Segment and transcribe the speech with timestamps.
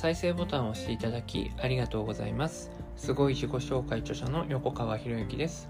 [0.00, 2.70] 再生ボタンを押していただきありがとうございます。
[2.96, 5.68] すごい自己紹介著者の横川博之です。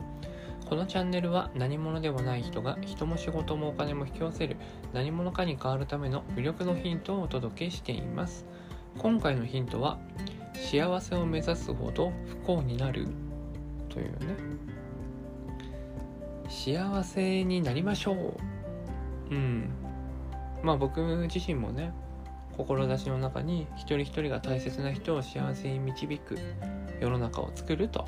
[0.68, 4.57] このチャンネルは何者でもない人が人も仕事もお金も引き寄せる
[4.93, 8.46] 何者かに変わるための魅力のヒントをお届けしています。
[8.98, 9.98] 今回のヒントは
[10.54, 13.08] 幸せを目指すほど不幸になる。
[13.89, 14.36] というね。
[16.49, 19.35] 幸せになりましょう。
[19.35, 19.71] うん。
[20.62, 21.00] まあ僕
[21.35, 21.93] 自身もね
[22.64, 26.39] 志の中に一人一人が大切な人を幸せに導く
[27.00, 28.07] 世の中を作ると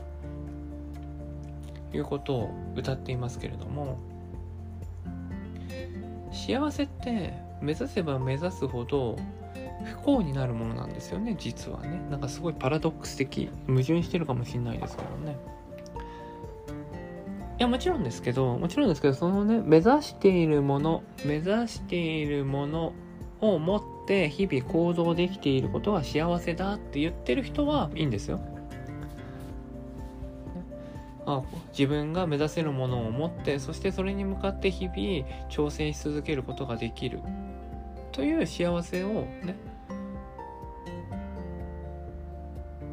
[1.92, 3.98] いうことを歌っていますけれども
[6.32, 9.16] 幸せって目指せば目指すほど
[9.84, 12.00] 不幸になるものなんですよね実はね。
[12.10, 15.36] なんかすごいパラドックス的矛盾してるかもしれないですけどね。
[17.58, 22.92] いやもちろんですけどもちろんですけどそのね目指しているもの目指しているもの
[23.42, 28.40] を持って日々行動できていることが幸せだって言ってる人はいいんですよ。
[31.26, 34.96] あ自分が目指せるものを持ってそしてそれに向かって日々
[35.50, 37.20] 挑戦し続けることができる
[38.10, 39.08] という幸せを
[39.44, 39.56] ね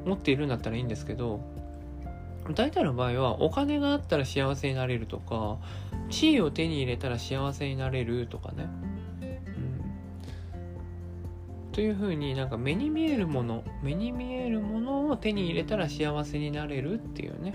[0.05, 1.39] 持っているんだったらいいんですけど
[2.53, 5.57] 大体の場合はお金があったら幸せになれるとか
[6.09, 8.67] 地位を手に入れたら幸せになれるとかね
[11.71, 17.53] というふうになんか目に見えるもの目に見えるものを手に入れたら幸せになれるっていうね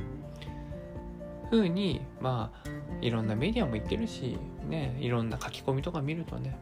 [1.50, 2.68] ふうにまあ
[3.00, 6.56] いろんなメディアも言ってるしねいろんな書き込みとか見るとね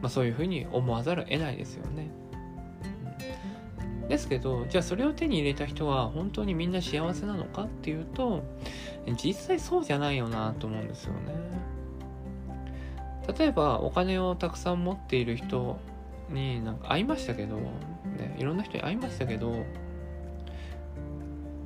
[0.00, 2.10] まあそういうふうに思わざるを得ないですよね。
[4.08, 8.42] ですけどじゃあそれを手に入れた人は本当にみんな幸せなのかっていうと
[9.22, 11.20] 実際そうじゃないよなと思うんですよね。
[13.38, 15.78] 例えばお金をたくさん持っている人
[16.32, 19.64] になんか会いましたけど、ね、いろんな人に会いましたけど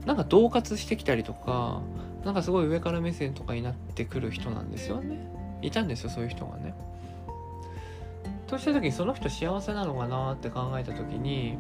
[0.04, 1.82] なんか恫喝してきたりとか
[2.24, 5.30] なんかすごい上から目線とかになってくる人なんですよね。
[5.62, 6.74] いたんですよそういう人がね。
[8.46, 11.56] とした時にその人幸せなのかなって考えた時に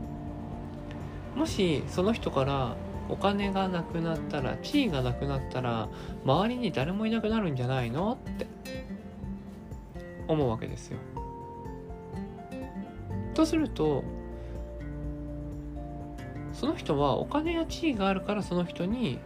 [1.34, 2.76] もしその人から
[3.08, 5.88] お金がなくなったら地位がなくなったら
[6.24, 8.46] 周りに誰もいなくなるんじゃないのって
[10.28, 10.98] 思うわけですよ。
[13.36, 14.02] とすると
[16.52, 19.18] その人はお金や地位があるからその人に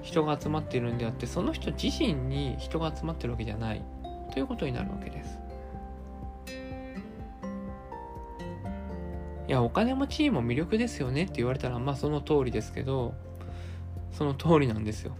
[0.00, 3.82] 人が集まっているんであってその人自身に人が集まってるわけじゃない
[4.32, 5.38] ということになるわけです。
[9.48, 13.12] いやお金も地位も魅力ですよねって言われたらまあその通りですけど
[14.12, 15.16] その通りなんですよ。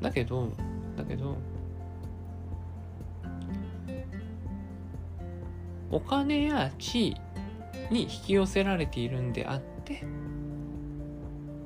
[0.00, 0.50] だけど
[0.96, 1.38] だけど
[5.90, 7.16] お金や地位
[7.90, 10.04] に引き寄せられているんであって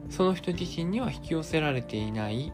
[0.09, 2.53] その人自身には引き寄せられていない。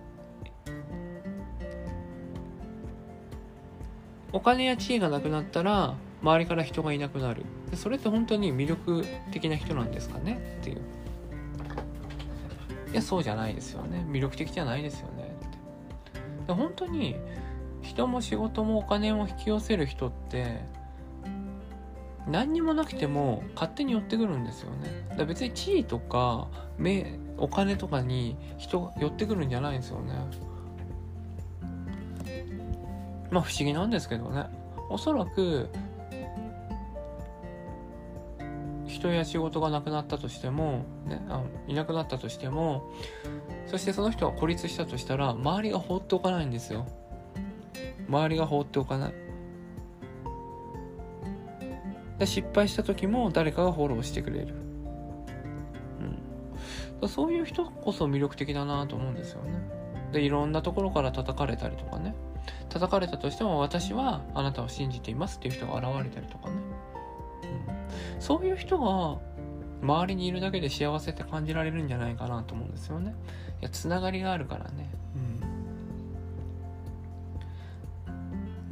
[4.33, 7.45] お金や地位がなくなったら周りから人がいなくなる。
[7.75, 10.59] それって本当に魅力的な人なんですかね？
[10.61, 10.79] っていう。
[12.93, 14.07] いやそうじゃないですよね。
[14.09, 15.37] 魅力的じゃないですよね。
[15.47, 16.47] って。
[16.47, 17.17] で本当に
[17.83, 20.61] 人も仕事もお金も引き寄せる人って
[22.29, 25.17] 何にもなくても勝手に寄ってくるんですよね。
[25.17, 30.15] だ別に地位とか目お金とかに人が寄ってくるんじゃないんですよね。
[33.31, 34.45] まあ不思議なんですけどね。
[34.89, 35.69] おそらく
[38.87, 42.93] 人や仕事がなくなったとしても、ね、あいなくなったとしても
[43.67, 46.87] そしてその人が孤立したとしたら周りが放っておかないんですよ。
[48.09, 49.15] 周りが放っておかない。
[52.19, 54.55] で失敗した時も誰かがフォローしてくれる、
[57.01, 59.51] うん、そういう人こそ魅力的だなと思うんですよね。
[60.13, 62.15] でいろんなところから叩かれたりとかね。
[62.69, 66.57] 叩かれたとしても私はあなたを信じていますっていう人が現れたりとかね、
[68.15, 69.21] うん、そういう人が
[69.83, 73.15] 周りにいるだけで幸せって感じられるんじゃないかなと思うんですよね。
[73.61, 74.91] いやつながりがあるからね。
[75.15, 75.32] うん。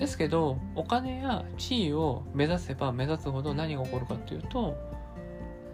[0.01, 4.75] ですけどお金や地位を目指せば目指すほど何が起こるかっていうと、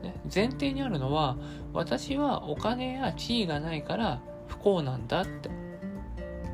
[0.03, 1.37] ね、前提にあるのは
[1.73, 5.49] 私はお金や地位がないから不幸なんだって。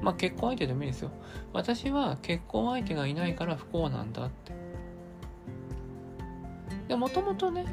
[0.03, 1.13] まあ結婚相手でもいいですよ。
[1.55, 4.53] 私は結婚相手がいないから不幸なんだって。
[6.89, 7.65] でもともとね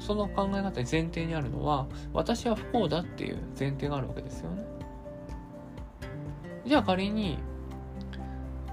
[0.00, 4.64] その考え方前提にあるのは私は不幸だっていう前提があるわけですよね。
[6.66, 7.38] じゃあ仮に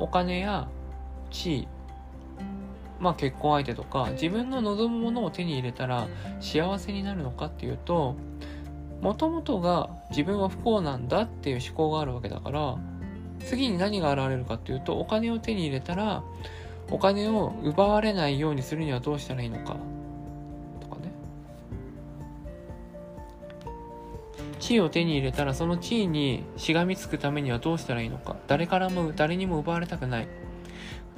[0.03, 0.67] お金や
[1.31, 1.67] 地位
[2.99, 6.09] まあ結婚相手とか自分の望むものを手に入れたら
[6.41, 8.17] 幸せになるのかっていうと
[8.99, 12.77] もともとが自分は不幸なんだっていう思考があるわけだから
[13.39, 16.21] 次に何が現れるかっていうとお金を手に入れたら
[16.91, 19.77] お金を奪われないようにするにはどうしたらいいのか。
[24.73, 28.35] 地位を手に入れたらその地位にしがみつくためにはどうしたらいいのか。
[28.47, 30.27] 誰からも誰にも奪われたくない。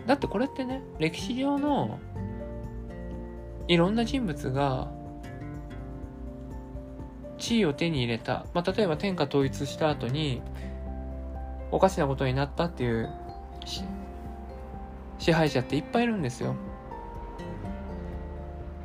[0.06, 1.98] だってこれってね歴史上の
[3.70, 4.92] いろんな人物が
[7.38, 10.42] 地位を手に入れた、まあ、例えば天下統一した後に
[11.72, 13.10] おかしなことになったっていう
[15.18, 16.58] 支配者っていっぱいいるんですよ。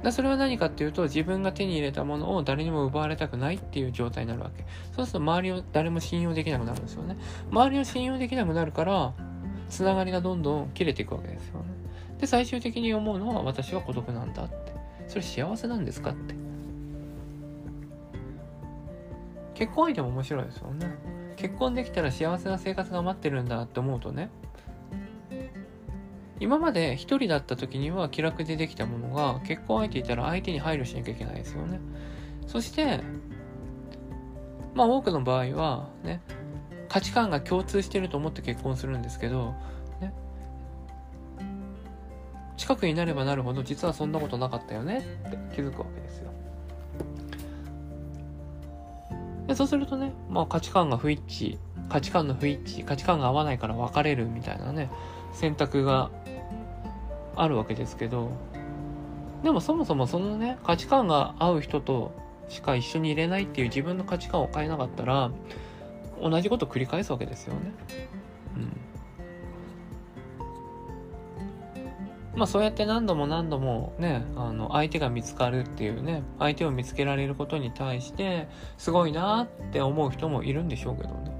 [0.02, 4.64] だそれは何かっていうと自分が手に入れたものを誰にも奪われたくないっていう状態になるわけ。
[4.96, 7.16] そうすると周りを誰も信用できなくなるんですよね。
[7.50, 9.12] 周りを信用できなくなるから
[9.68, 11.66] つながりがどんどん切れていくわけですよね。
[12.18, 14.72] で最終的に思うのは私は孤独なんだって。
[15.06, 16.34] それ幸せなんですかって。
[19.54, 20.94] 結婚相手も面白いですよね。
[21.36, 24.30] 結婚できたら幸せな生活が待ってるんだって思うとね
[26.40, 31.78] 今まで一人だった時には気楽でできたものが結婚相手いたら相手に配慮しなきゃいけないですよね。
[32.46, 33.00] そして
[34.74, 36.22] まあ多くの場合はね
[36.88, 39.54] 価値観が共通してると思って結婚するんですけど、
[40.00, 40.12] ね、
[42.56, 46.30] 近くになればなるほど実はそんなことなかったよねって気づくわけですよ。
[49.46, 51.58] でそうするとね、まあ、価値観が不一致
[51.90, 54.90] 価値観の不一致価値観が合わないから別れるみたいなね
[55.32, 56.10] 選択が
[57.36, 58.30] あるわけですけど
[59.42, 62.12] でもそもそもそのね価値観が合う人と
[62.48, 65.30] しか一緒にいれないっていう自分の価値観を変えなかったら
[66.20, 67.72] 同じこと繰り返すわけですよね。
[68.56, 68.76] うん
[72.34, 78.48] まあそうやって何度も何度もねあの相手が見つかるっていうね相手を見つけられることに対して
[78.78, 81.32] すごいなって思う人もいるんでしょうけどね。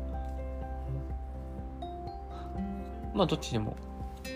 [3.15, 3.77] まあどっちでも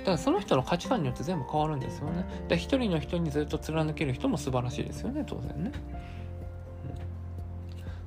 [0.01, 2.25] だからその人の価値観によって全部変わるんですよね。
[2.49, 5.73] で一人の人にずっと貫ける人も素晴らしいですよね当然ね。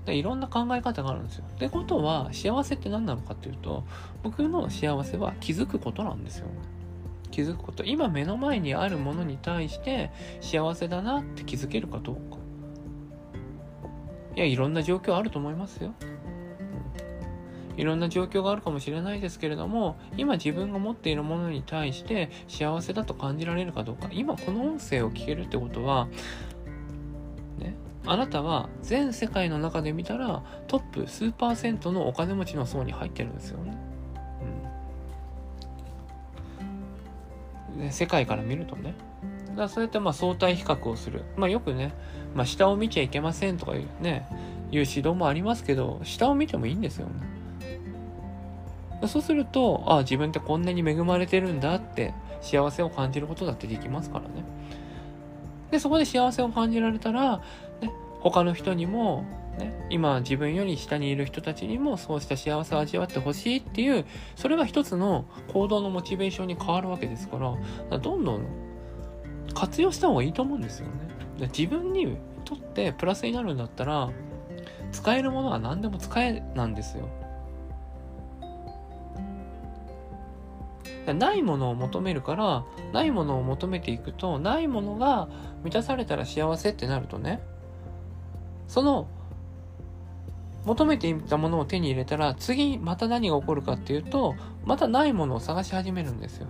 [0.05, 1.45] でいろんな考え方があるんですよ。
[1.55, 3.83] ってことは幸せって何なのかっていうと
[4.23, 6.47] 僕の幸せは気づくことなんですよ、
[7.29, 12.37] 気づくこと今目の前にあるものに対して幸せだなって気づけるかどうか
[14.35, 15.93] いやいろんな状況あると思いますよ。
[17.77, 26.07] いろんな状況があるかもしれないですけれども今自分が持っているものに対して幸せだと感じられるかどうか今この音声を聞けるってことは
[27.59, 27.75] ね
[28.05, 33.77] あなたは全世界の中で見たらトップ数パーセントのお金持ちの層に入ってるんですよね。
[37.91, 38.95] 世界から見るとね。
[39.49, 41.23] だからそうやってまあ相対比較をする。
[41.35, 41.93] まあよくね、
[42.33, 44.27] まあ下を見ちゃいけませんとかいうね、
[44.71, 47.36] いう指導もありますけど、下を見てもいいんですよね。
[49.05, 54.43] そうすると、ああ、自分ってこんなに恵まれてるんだって幸せを感じることだってできますからね。
[55.71, 57.37] で、そこで幸せを感じられたら、
[57.81, 57.91] ね、
[58.21, 59.25] 他の人にも、
[59.59, 64.05] ね、今自分より下にいる人たちにもそうした幸せを味わってほしいっていう、
[64.35, 67.57] それが一つの行動のモチベーションに変わるわけですから、か
[67.91, 68.45] らどんどん
[69.53, 70.93] 活用した方がいいと思うんですよね。
[71.55, 74.09] 自分にとってプラスになるんだったら、
[74.91, 77.09] 使えるものは何でも使えなんですよ。
[81.13, 85.27] ないものを求めるからないものを求めていくとないものが
[85.63, 87.41] 満たされたら幸せってなるとね
[88.67, 89.07] その
[90.65, 94.35] 求めていたものを手に入れたら次また何が起こるかっていうと
[94.65, 96.47] またないものを探し始めるんですよ。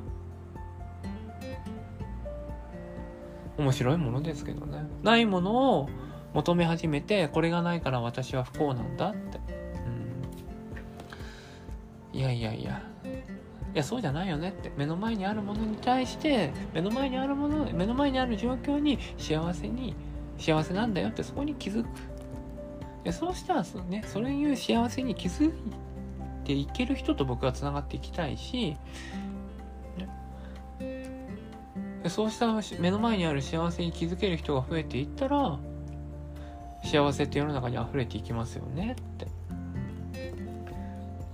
[3.57, 4.85] 面白いものですけどね。
[5.03, 5.89] ないものを
[6.33, 9.39] 求め始めてこれがないから私は不幸なんだって、
[12.13, 12.81] うん、いやいやいや。
[13.77, 14.71] いやそうじゃないよねって。
[14.75, 19.93] 目の前にあるものに対して目の前にあるもの目の前にある状況に幸せに
[20.39, 21.87] 幸せなんだよってそこに気づく。
[23.03, 25.53] でそうしたらそ,、ね、それいう幸せに気づい
[26.43, 28.75] ていける人と僕はつながっていきたいし、
[29.99, 30.09] ね、
[32.07, 32.47] そうした
[32.79, 35.59] 目の前にある幸せに気づける人が増えていったら
[36.83, 39.36] 幸せって世の中に溢れていきますよねって。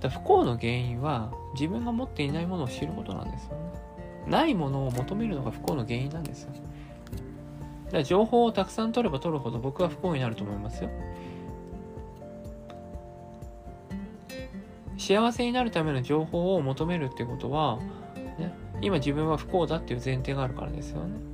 [0.04, 3.64] だ不幸の原因は自分が持っていないものを知ることなんですよね。
[4.26, 6.52] ないものを求めるのが不幸の原因なんですよ。
[7.86, 10.90] だから情報をたくさん取れば取るほど僕は不幸になると思いますよ。
[14.98, 17.78] 幸せになるための情報を求めるってことは、
[18.38, 21.33] ね、今自分は不幸だっていう前提があるからですよね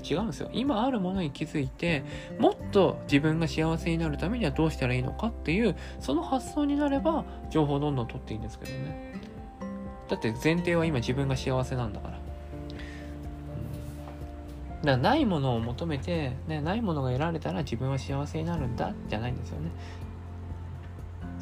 [0.00, 0.50] 違うんですよ。
[0.52, 2.04] 今あるものに気づいて
[2.38, 9.14] もっと自分が幸せになるためにはどうしたらいいのかっていうその発想になれば情報をどんどん取っていいんですけどね。
[10.08, 12.14] だって前提は今自分が幸せなんだから。
[12.14, 12.24] だか
[14.84, 19.70] らないものを求めて、ね、ないものが得られたら自分は幸せになるんだじゃないんですよね。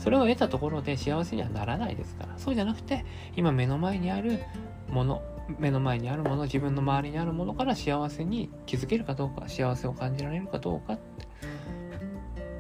[0.03, 2.37] それを得たところで幸せにはならないですから。
[2.37, 3.05] そうじゃなくて、
[3.37, 4.41] 今目の前にある
[4.89, 5.23] もの、
[5.61, 10.99] 目の前にあるもの、自分の周りにあるものから幸せに気づけるかどうか、幸せを感じられるかどうかっ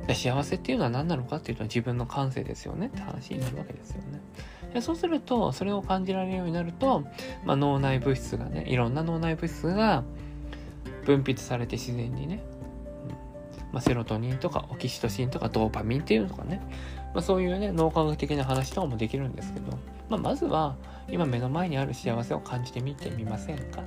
[0.07, 0.15] て。
[0.15, 4.21] 幸せっていうのは何なのかっていうと自分の感性ですよねって話になるわけですよね。
[4.73, 7.05] でそうすると、それを感じられるようになると、
[7.45, 10.05] まあ、脳内物質がね、いろんな脳内物質が
[11.05, 12.45] 分泌されて自然にね、
[13.73, 16.61] まあ、セロトニンとかオキシトシンとかドーパミンっていうのとかね、
[17.14, 20.76] まあ、そういうね脳科学的な話とかもできるんですけど、まあ、まずは
[21.09, 23.85] 今目の前にある幸せを感じてみてみませんかって、ね、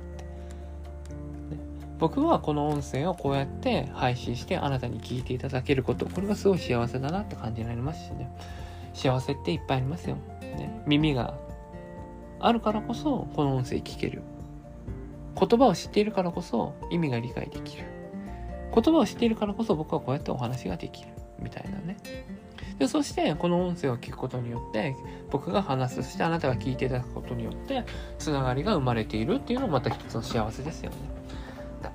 [1.98, 6.06] 僕はこの音声をこうやって配信してあなたに聞いていただけること。
[6.06, 8.30] これがすごい幸せだなって感じられますしね。
[8.92, 11.38] 幸せっていっぱいありますよ、ね、耳が
[12.40, 14.22] あるからこそこの音声聞ける。
[15.38, 17.95] 言葉を知っているからこそ意味が理解できる。
[18.74, 21.10] 言葉を知っているからこそ僕はこうやってお話ができる。
[21.38, 21.96] みたいなね。
[22.78, 24.94] でそしてこの音声を聞くことによって
[25.30, 27.84] 僕が話すそしてあなたが聞いていただくことによって
[28.18, 30.96] つながりが生まれているっていうのもまた一つの幸せですよね。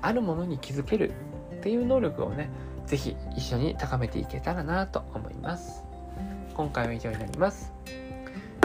[0.00, 1.12] あるものに気づける
[1.58, 2.48] っていう能力をね
[2.86, 5.84] 是非一緒に高めていけたらなと思います。
[6.54, 7.72] 今回は以上になります。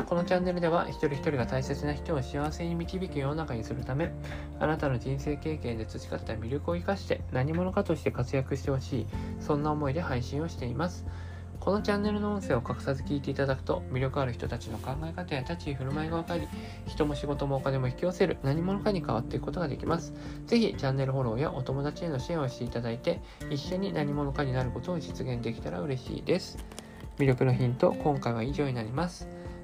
[0.07, 4.09] このチャンネルでは一人一人が大切な人を幸せに導く世の中にするため
[4.57, 9.07] あなたの人生経験で培った魅力を生かして何者かとして活躍してほしい
[9.41, 11.05] そんな思いで配信をしています。
[11.59, 16.47] このチャンネルの音声を隠さず聞いていただくと魅力ある人たちの考え方や立ち居振る舞いが分かり
[16.85, 20.13] 人も仕事もお金も引き寄せる何者かに変わっていくことができます。
[20.45, 26.57] 是非チャンネルフォローやお友達への支援をしていただいて一緒に何者かになることを実現できたら嬉しいです。
[27.17, 29.27] 魅力のヒント今回は以上になります。